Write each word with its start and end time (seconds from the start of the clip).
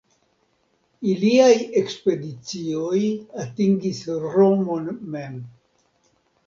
Iliaj 1.11 1.51
ekspedicioj 1.81 3.03
atingis 3.45 4.03
Romon 4.27 4.93
mem. 5.17 5.39